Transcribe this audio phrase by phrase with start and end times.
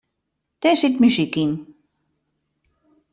[0.61, 1.51] Dêr sit muzyk yn.